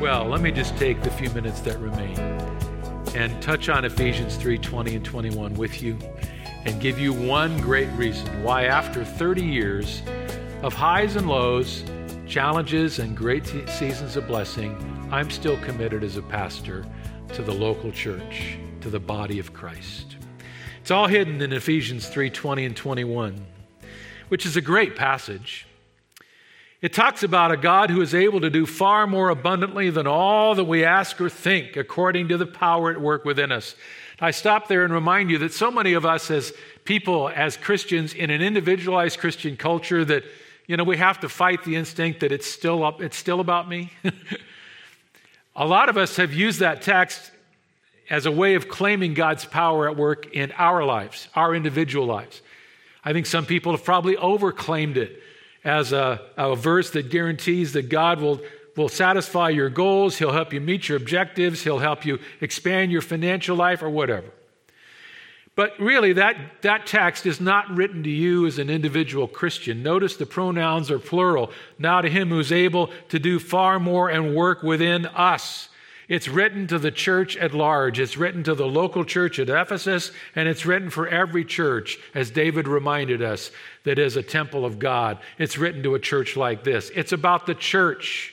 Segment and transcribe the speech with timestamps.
[0.00, 2.18] Well, let me just take the few minutes that remain
[3.16, 5.98] and touch on Ephesians 3 20 and 21 with you
[6.66, 10.02] and give you one great reason why, after 30 years
[10.62, 11.82] of highs and lows,
[12.26, 14.76] challenges, and great seasons of blessing,
[15.10, 16.84] I'm still committed as a pastor
[17.32, 20.16] to the local church, to the body of Christ.
[20.82, 23.46] It's all hidden in Ephesians 3 20 and 21,
[24.28, 25.66] which is a great passage.
[26.86, 30.54] It talks about a God who is able to do far more abundantly than all
[30.54, 33.74] that we ask or think, according to the power at work within us.
[34.20, 36.52] I stop there and remind you that so many of us, as
[36.84, 40.22] people, as Christians, in an individualized Christian culture, that
[40.68, 43.68] you know we have to fight the instinct that it's still up, it's still about
[43.68, 43.90] me.
[45.56, 47.32] a lot of us have used that text
[48.08, 52.42] as a way of claiming God's power at work in our lives, our individual lives.
[53.04, 55.24] I think some people have probably overclaimed it
[55.66, 58.40] as a, a verse that guarantees that God will,
[58.76, 63.02] will satisfy your goals, He'll help you meet your objectives, He'll help you expand your
[63.02, 64.28] financial life, or whatever.
[65.56, 69.82] But really, that, that text is not written to you as an individual Christian.
[69.82, 71.50] Notice the pronouns are plural.
[71.78, 75.68] Now to him who's able to do far more and work within us.
[76.08, 77.98] It's written to the church at large.
[77.98, 82.30] It's written to the local church at Ephesus, and it's written for every church, as
[82.30, 83.50] David reminded us,
[83.84, 85.18] that is a temple of God.
[85.38, 86.90] It's written to a church like this.
[86.94, 88.32] It's about the church.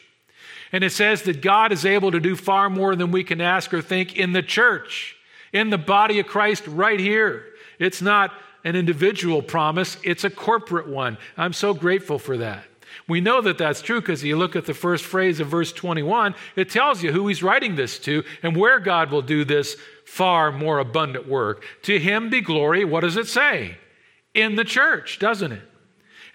[0.72, 3.74] And it says that God is able to do far more than we can ask
[3.74, 5.16] or think in the church,
[5.52, 7.46] in the body of Christ right here.
[7.80, 8.32] It's not
[8.64, 11.18] an individual promise, it's a corporate one.
[11.38, 12.64] I'm so grateful for that.
[13.08, 16.36] We know that that's true because you look at the first phrase of verse 21,
[16.56, 20.52] it tells you who he's writing this to and where God will do this far
[20.52, 21.66] more abundant work.
[21.84, 23.78] To him be glory, what does it say?
[24.34, 25.70] In the church, doesn't it?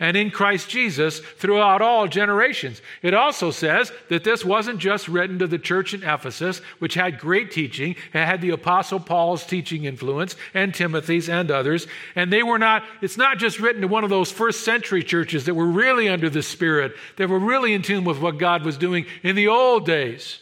[0.00, 2.80] And in Christ Jesus throughout all generations.
[3.02, 7.18] It also says that this wasn't just written to the church in Ephesus, which had
[7.18, 11.86] great teaching, it had the Apostle Paul's teaching influence, and Timothy's and others.
[12.14, 15.46] And they were not, it's not just written to one of those first century churches
[15.46, 18.78] that were really under the Spirit, that were really in tune with what God was
[18.78, 20.40] doing in the old days.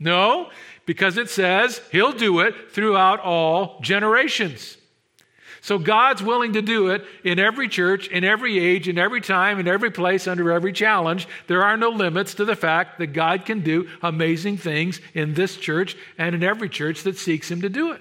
[0.00, 0.50] No,
[0.86, 4.76] because it says He'll do it throughout all generations.
[5.68, 9.60] So God's willing to do it in every church, in every age, in every time,
[9.60, 11.28] in every place, under every challenge.
[11.46, 15.58] There are no limits to the fact that God can do amazing things in this
[15.58, 18.00] church and in every church that seeks Him to do it.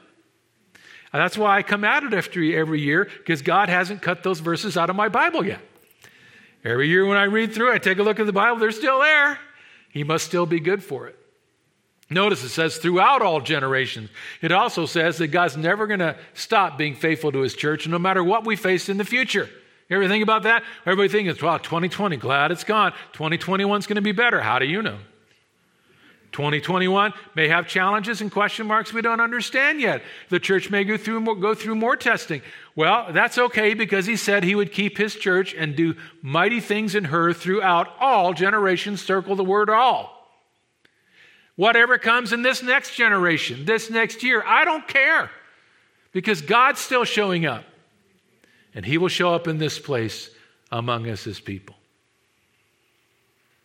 [1.11, 4.39] And that's why I come at it after every year, because God hasn't cut those
[4.39, 5.59] verses out of my Bible yet.
[6.63, 9.01] Every year when I read through, I take a look at the Bible, they're still
[9.01, 9.39] there.
[9.89, 11.19] He must still be good for it.
[12.09, 14.09] Notice it says throughout all generations.
[14.41, 17.99] It also says that God's never going to stop being faithful to his church no
[17.99, 19.49] matter what we face in the future.
[19.89, 20.63] You ever think about that?
[20.85, 22.93] Everybody thinks, wow, 2020, glad it's gone.
[23.13, 24.41] 2021 is going to be better.
[24.41, 24.97] How do you know?
[26.33, 30.01] 2021 may have challenges and question marks we don't understand yet.
[30.29, 32.41] The church may go through more, go through more testing.
[32.75, 36.95] Well, that's okay because he said he would keep his church and do mighty things
[36.95, 39.01] in her throughout all generations.
[39.01, 40.16] Circle the word all.
[41.57, 45.29] Whatever comes in this next generation, this next year, I don't care
[46.13, 47.65] because God's still showing up.
[48.73, 50.29] And He will show up in this place
[50.71, 51.75] among us as people.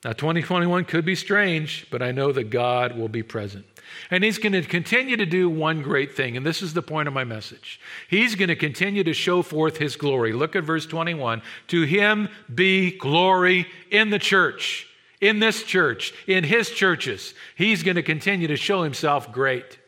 [0.05, 3.67] Now, 2021 could be strange, but I know that God will be present.
[4.11, 7.09] And He's going to continue to do one great thing, and this is the point
[7.09, 7.79] of my message.
[8.09, 10.33] He's going to continue to show forth His glory.
[10.33, 11.43] Look at verse 21.
[11.69, 14.89] To Him be glory in the church
[15.23, 17.33] in this church, in his churches.
[17.57, 19.79] He's going to continue to show himself great.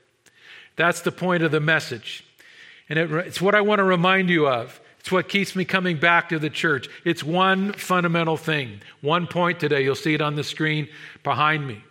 [0.77, 2.25] That's the point of the message.
[2.89, 4.81] And it, it's what I want to remind you of.
[5.01, 6.89] It's what keeps me coming back to the church.
[7.05, 8.81] It's one fundamental thing.
[9.03, 9.83] One point today.
[9.83, 10.89] You'll see it on the screen
[11.23, 11.85] behind me.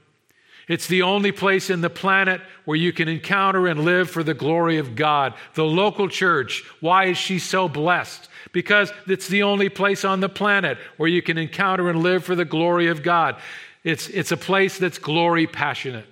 [0.67, 4.33] It's the only place in the planet where you can encounter and live for the
[4.33, 5.33] glory of God.
[5.55, 6.63] The local church.
[6.79, 8.29] Why is she so blessed?
[8.53, 12.35] because it's the only place on the planet where you can encounter and live for
[12.35, 13.35] the glory of God.
[13.83, 16.07] It's, it's a place that's glory passionate.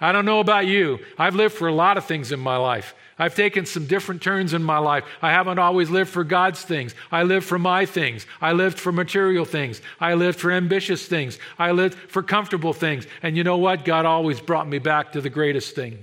[0.00, 0.98] I don't know about you.
[1.18, 2.94] I've lived for a lot of things in my life.
[3.18, 5.04] I've taken some different turns in my life.
[5.20, 6.94] I haven't always lived for God's things.
[7.12, 8.26] I lived for my things.
[8.40, 9.82] I lived for material things.
[10.00, 11.38] I lived for ambitious things.
[11.58, 13.06] I lived for comfortable things.
[13.22, 13.84] And you know what?
[13.84, 16.02] God always brought me back to the greatest thing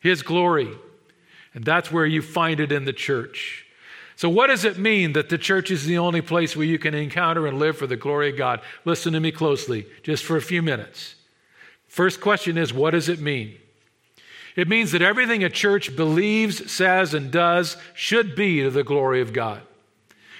[0.00, 0.68] His glory.
[1.54, 3.64] And that's where you find it in the church.
[4.16, 6.94] So, what does it mean that the church is the only place where you can
[6.94, 8.60] encounter and live for the glory of God?
[8.84, 11.14] Listen to me closely, just for a few minutes.
[11.92, 13.58] First question is what does it mean?
[14.56, 19.20] It means that everything a church believes, says, and does should be to the glory
[19.20, 19.60] of God.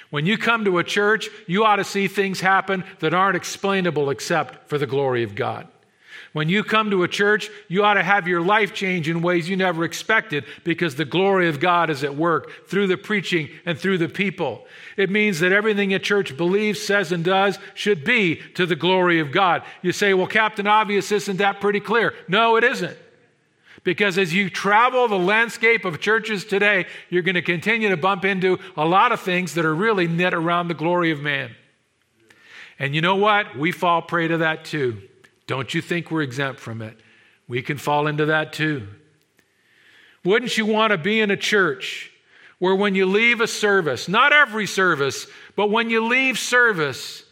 [0.09, 4.09] When you come to a church, you ought to see things happen that aren't explainable
[4.09, 5.69] except for the glory of God.
[6.33, 9.51] When you come to a church, you ought to have your life change in ways
[9.51, 13.79] you never expected because the glory of God is at work through the preaching and
[13.79, 14.67] through the people.
[14.97, 19.21] It means that everything a church believes, says, and does should be to the glory
[19.21, 19.63] of God.
[19.83, 22.15] You say, well, Captain Obvious, isn't that pretty clear?
[22.29, 22.97] No, it isn't.
[23.85, 28.25] Because as you travel the landscape of churches today, you're going to continue to bump
[28.25, 31.55] into a lot of things that are really knit around the glory of man.
[32.79, 33.59] And you know what?
[33.59, 35.03] We fall prey to that too.
[35.53, 36.97] Don't you think we're exempt from it?
[37.47, 38.89] We can fall into that too.
[40.25, 42.11] Wouldn't you want to be in a church
[42.59, 47.25] where when you leave a service, not every service, but when you leave service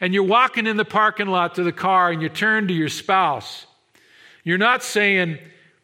[0.00, 2.88] and you're walking in the parking lot to the car and you turn to your
[2.88, 3.66] spouse,
[4.44, 5.38] you're not saying,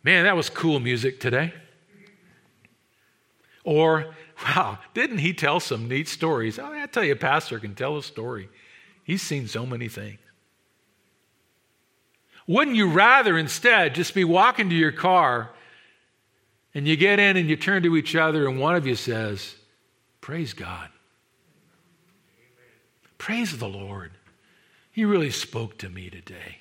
[0.05, 1.53] Man, that was cool music today.
[3.65, 6.57] Or, wow, didn't he tell some neat stories?
[6.57, 8.49] Oh, I tell you, a pastor can tell a story.
[9.03, 10.21] He's seen so many things.
[12.47, 15.51] Wouldn't you rather instead just be walking to your car
[16.75, 19.55] and you get in and you turn to each other and one of you says,
[20.21, 20.89] Praise God.
[23.19, 24.13] Praise the Lord.
[24.91, 26.59] He really spoke to me today.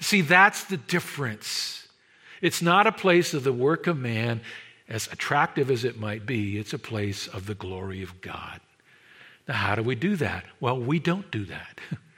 [0.00, 1.86] See, that's the difference.
[2.40, 4.40] It's not a place of the work of man,
[4.88, 8.60] as attractive as it might be, it's a place of the glory of God.
[9.46, 10.44] Now, how do we do that?
[10.58, 11.78] Well, we don't do that.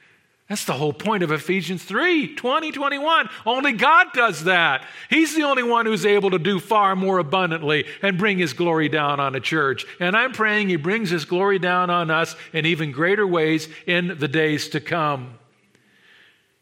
[0.53, 3.31] That's the whole point of Ephesians 3 20, 21.
[3.47, 4.85] Only God does that.
[5.09, 8.91] He's the only one who's able to do far more abundantly and bring His glory
[8.91, 9.87] down on a church.
[9.99, 14.19] And I'm praying He brings His glory down on us in even greater ways in
[14.19, 15.39] the days to come.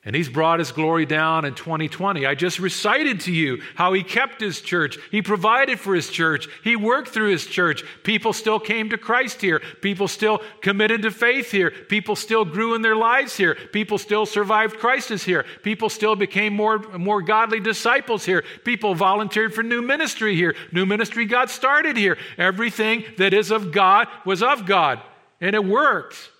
[0.02, 2.24] And he's brought his glory down in 2020.
[2.24, 4.96] I just recited to you how he kept his church.
[5.10, 6.48] He provided for his church.
[6.64, 7.84] He worked through his church.
[8.02, 9.60] People still came to Christ here.
[9.82, 11.70] People still committed to faith here.
[11.70, 13.56] People still grew in their lives here.
[13.72, 15.44] People still survived crisis here.
[15.62, 18.42] People still became more, more godly disciples here.
[18.64, 20.54] People volunteered for new ministry here.
[20.72, 22.16] New ministry got started here.
[22.38, 25.02] Everything that is of God was of God.
[25.42, 26.30] And it worked.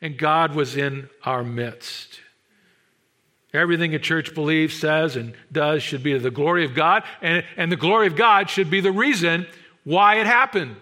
[0.00, 2.20] And God was in our midst.
[3.52, 7.44] Everything a church believes, says, and does should be to the glory of God, and,
[7.56, 9.46] and the glory of God should be the reason
[9.84, 10.76] why it happened.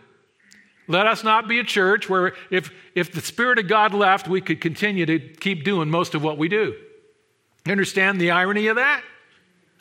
[0.87, 4.41] Let us not be a church where if, if the Spirit of God left, we
[4.41, 6.75] could continue to keep doing most of what we do.
[7.67, 9.03] Understand the irony of that?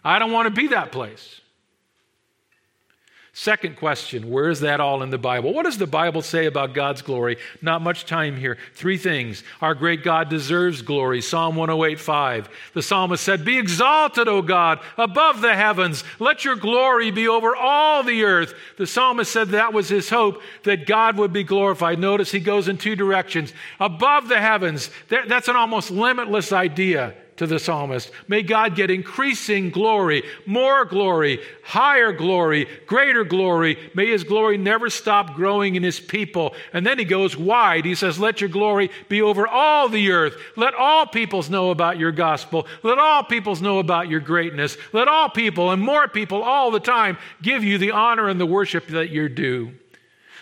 [0.03, 1.41] I don't want to be that place.
[3.35, 5.53] Second question Where is that all in the Bible?
[5.53, 7.38] What does the Bible say about God's glory?
[7.63, 8.59] Not much time here.
[8.75, 9.44] Three things.
[9.59, 11.19] Our great God deserves glory.
[11.19, 12.50] Psalm 108 5.
[12.75, 16.03] The psalmist said, Be exalted, O God, above the heavens.
[16.19, 18.53] Let your glory be over all the earth.
[18.77, 21.97] The psalmist said that was his hope, that God would be glorified.
[21.97, 23.51] Notice he goes in two directions.
[23.80, 24.91] Above the heavens.
[25.09, 28.12] That's an almost limitless idea to the psalmist.
[28.27, 33.78] May God get increasing glory, more glory, higher glory, greater glory.
[33.95, 36.54] May his glory never stop growing in his people.
[36.73, 37.85] And then he goes wide.
[37.85, 40.35] He says, Let your glory be over all the earth.
[40.56, 42.68] Let all peoples know about your gospel.
[42.83, 44.78] Let all peoples know about your greatness.
[44.92, 48.45] Let all people and more people all the time give you the honor and the
[48.45, 49.73] worship that you're due.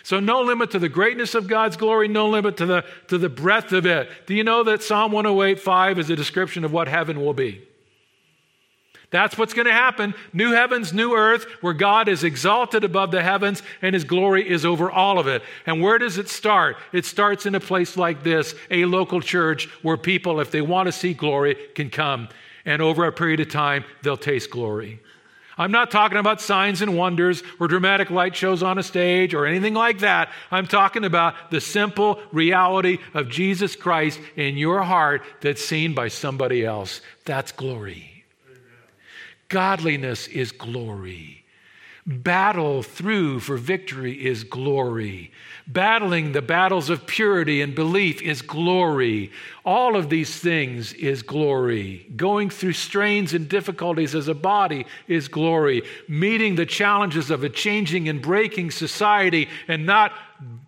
[0.02, 3.28] So, no limit to the greatness of God's glory, no limit to the, to the
[3.28, 4.08] breadth of it.
[4.26, 7.62] Do you know that Psalm 108 5 is a description of what heaven will be?
[9.12, 10.14] That's what's going to happen.
[10.32, 14.64] New heavens, new earth, where God is exalted above the heavens and his glory is
[14.64, 15.42] over all of it.
[15.66, 16.78] And where does it start?
[16.92, 20.86] It starts in a place like this, a local church where people, if they want
[20.86, 22.30] to see glory, can come.
[22.64, 25.00] And over a period of time, they'll taste glory.
[25.58, 29.46] I'm not talking about signs and wonders or dramatic light shows on a stage or
[29.46, 30.30] anything like that.
[30.50, 36.08] I'm talking about the simple reality of Jesus Christ in your heart that's seen by
[36.08, 37.00] somebody else.
[37.24, 38.24] That's glory.
[39.48, 41.41] Godliness is glory.
[42.04, 45.30] Battle through for victory is glory.
[45.68, 49.30] Battling the battles of purity and belief is glory.
[49.64, 52.08] All of these things is glory.
[52.16, 55.82] Going through strains and difficulties as a body is glory.
[56.08, 60.12] Meeting the challenges of a changing and breaking society and not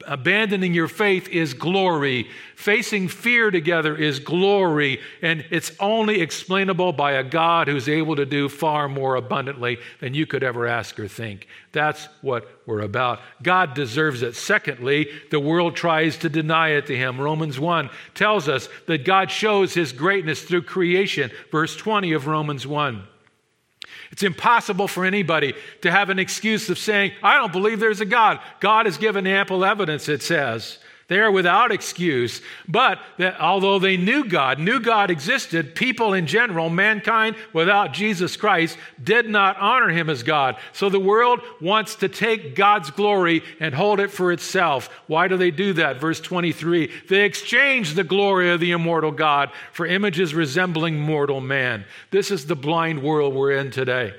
[0.06, 2.28] abandoning your faith is glory.
[2.56, 5.00] Facing fear together is glory.
[5.22, 10.14] And it's only explainable by a God who's able to do far more abundantly than
[10.14, 11.48] you could ever ask or think.
[11.72, 13.20] That's what we're about.
[13.42, 14.36] God deserves it.
[14.36, 17.20] Secondly, the world tries to deny it to him.
[17.20, 21.30] Romans 1 tells us that God shows his greatness through creation.
[21.50, 23.08] Verse 20 of Romans 1.
[24.10, 28.06] It's impossible for anybody to have an excuse of saying, I don't believe there's a
[28.06, 28.40] God.
[28.60, 30.78] God has given ample evidence, it says.
[31.06, 32.40] They are without excuse.
[32.66, 38.36] But that although they knew God, knew God existed, people in general, mankind without Jesus
[38.36, 40.56] Christ, did not honor him as God.
[40.72, 44.88] So the world wants to take God's glory and hold it for itself.
[45.06, 46.00] Why do they do that?
[46.00, 51.84] Verse 23 They exchange the glory of the immortal God for images resembling mortal man.
[52.10, 54.14] This is the blind world we're in today.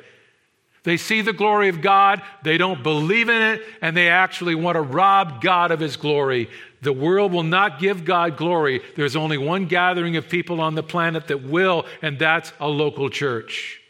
[0.86, 4.76] They see the glory of God, they don't believe in it, and they actually want
[4.76, 6.48] to rob God of his glory.
[6.86, 8.80] The world will not give God glory.
[8.96, 13.10] There's only one gathering of people on the planet that will, and that's a local
[13.10, 13.82] church.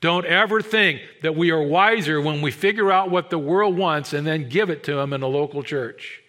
[0.00, 4.12] Don't ever think that we are wiser when we figure out what the world wants
[4.12, 6.20] and then give it to them in a local church.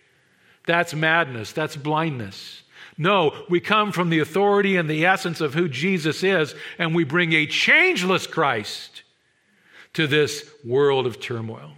[0.68, 2.62] That's madness, that's blindness.
[2.96, 7.06] No, we come from the authority and the essence of who Jesus is, and we
[7.06, 9.02] bring a changeless Christ
[9.94, 11.72] to this world of turmoil.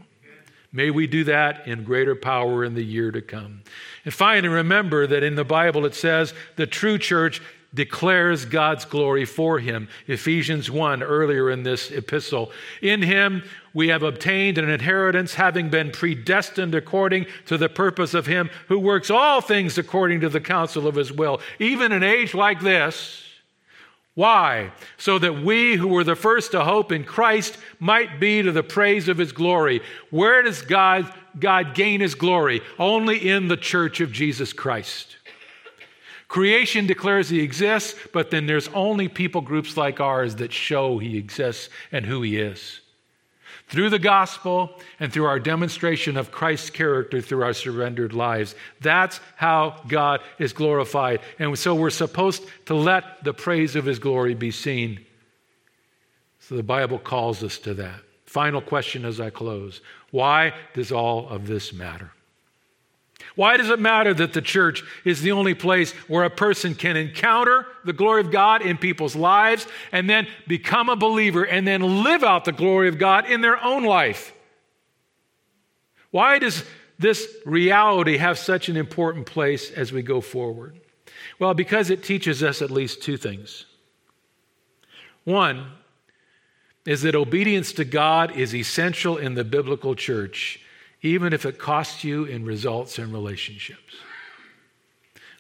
[0.72, 3.64] May we do that in greater power in the year to come.
[4.06, 7.42] And finally, remember that in the Bible it says the true church
[7.74, 9.90] declares God's glory for him.
[10.08, 12.52] Ephesians 1, earlier in this epistle.
[12.82, 18.26] In him we have obtained an inheritance, having been predestined according to the purpose of
[18.26, 21.42] him who works all things according to the counsel of his will.
[21.60, 23.24] Even in an age like this,
[24.16, 24.72] why?
[24.98, 28.64] So that we who were the first to hope in Christ might be to the
[28.64, 29.82] praise of his glory.
[30.10, 32.62] Where does God, God gain his glory?
[32.78, 35.16] Only in the church of Jesus Christ.
[36.28, 41.18] Creation declares he exists, but then there's only people groups like ours that show he
[41.18, 42.82] exists and who he is
[43.70, 48.56] through the gospel and through our demonstration of Christ's character through our surrendered lives.
[48.82, 51.22] That's how God is glorified.
[51.38, 55.06] And so we're supposed to let the praise of his glory be seen.
[56.40, 58.02] So the Bible calls us to that.
[58.26, 62.12] Final question as I close Why does all of this matter?
[63.36, 66.98] Why does it matter that the church is the only place where a person can
[66.98, 72.04] encounter the glory of God in people's lives and then become a believer and then
[72.04, 74.34] live out the glory of God in their own life?
[76.12, 76.64] Why does
[76.98, 80.80] this reality have such an important place as we go forward?
[81.40, 83.66] Well, because it teaches us at least two things.
[85.24, 85.72] One
[86.86, 90.60] is that obedience to God is essential in the biblical church
[91.02, 93.96] even if it costs you in results and relationships.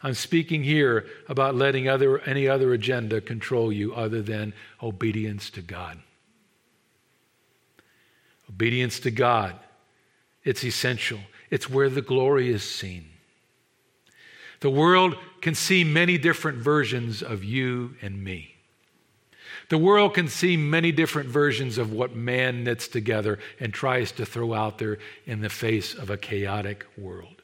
[0.02, 5.62] I'm speaking here about letting other, any other agenda control you other than obedience to
[5.62, 6.00] God.
[8.50, 9.56] Obedience to God,
[10.44, 11.20] it's essential.
[11.50, 13.10] It's where the glory is seen.
[14.62, 18.56] The world can see many different versions of you and me.
[19.70, 24.26] The world can see many different versions of what man knits together and tries to
[24.26, 24.98] throw out there
[25.28, 27.44] in the face of a chaotic world.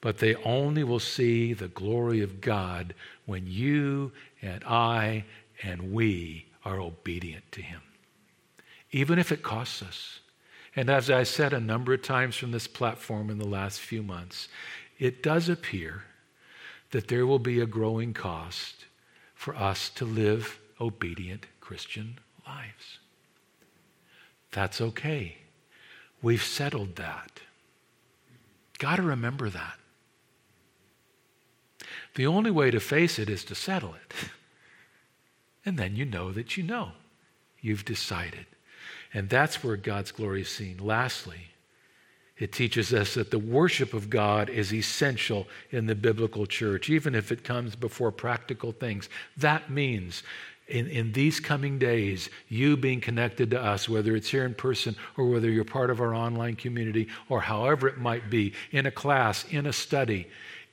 [0.00, 2.94] But they only will see the glory of God
[3.26, 5.24] when you and I
[5.62, 7.80] and we are obedient to Him,
[8.90, 10.20] even if it costs us.
[10.74, 14.02] And as I said a number of times from this platform in the last few
[14.02, 14.48] months,
[14.98, 16.02] it does appear
[16.90, 18.86] that there will be a growing cost
[19.34, 22.98] for us to live obedient Christian lives.
[24.52, 25.38] That's okay.
[26.22, 27.40] We've settled that.
[28.78, 29.78] Got to remember that.
[32.14, 34.14] The only way to face it is to settle it.
[35.66, 36.90] And then you know that you know.
[37.62, 38.44] You've decided.
[39.14, 40.76] And that's where God's glory is seen.
[40.76, 41.46] Lastly,
[42.36, 47.14] it teaches us that the worship of God is essential in the biblical church, even
[47.14, 49.08] if it comes before practical things.
[49.36, 50.22] That means
[50.66, 54.96] in, in these coming days, you being connected to us, whether it's here in person
[55.16, 58.90] or whether you're part of our online community or however it might be, in a
[58.90, 60.26] class, in a study,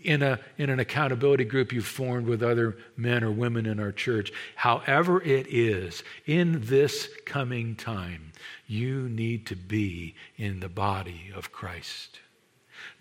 [0.04, 3.92] in, a, in an accountability group you've formed with other men or women in our
[3.92, 8.32] church, however it is, in this coming time,
[8.68, 12.20] you need to be in the body of Christ.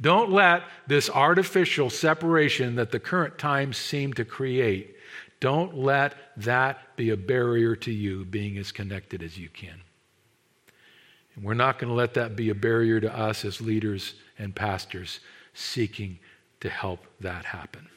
[0.00, 4.97] Don't let this artificial separation that the current times seem to create,
[5.40, 9.80] don't let that be a barrier to you being as connected as you can.
[11.35, 14.54] And we're not going to let that be a barrier to us as leaders and
[14.54, 15.20] pastors
[15.54, 16.18] seeking
[16.61, 17.88] to help that happen.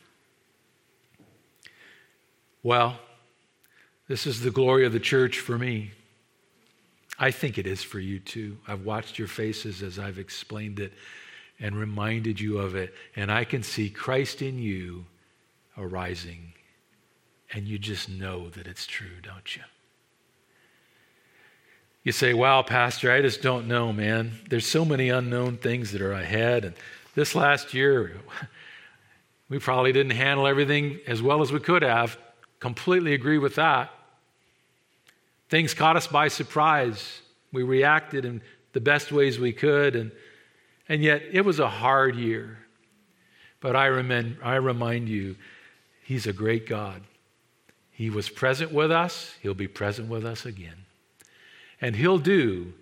[2.63, 2.97] Well,
[4.07, 5.91] this is the glory of the church for me.
[7.19, 8.57] I think it is for you too.
[8.67, 10.93] I've watched your faces as I've explained it
[11.59, 15.05] and reminded you of it, and I can see Christ in you
[15.77, 16.53] arising,
[17.53, 19.61] and you just know that it's true, don't you?
[22.03, 24.39] You say, Wow, Pastor, I just don't know, man.
[24.49, 26.65] There's so many unknown things that are ahead.
[26.65, 26.75] And
[27.15, 28.17] this last year,
[29.49, 32.17] we probably didn't handle everything as well as we could have.
[32.59, 33.91] Completely agree with that.
[35.49, 37.21] Things caught us by surprise.
[37.51, 38.41] We reacted in
[38.73, 40.11] the best ways we could, and,
[40.89, 42.57] and yet it was a hard year.
[43.61, 45.35] But I, remind, I remind you,
[46.01, 47.01] He's a great God.
[47.93, 50.85] He was present with us, He'll be present with us again.
[51.79, 52.73] And He'll do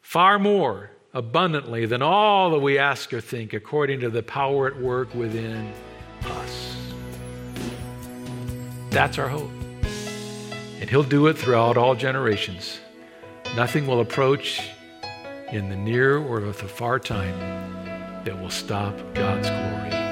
[0.00, 4.80] far more abundantly than all that we ask or think, according to the power at
[4.80, 5.72] work within
[6.24, 6.76] us.
[8.90, 9.50] That's our hope.
[10.80, 12.80] And He'll do it throughout all generations.
[13.54, 14.70] Nothing will approach
[15.52, 17.38] in the near or the far time
[18.24, 20.11] that will stop God's glory.